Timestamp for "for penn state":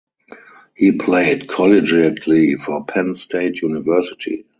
2.59-3.61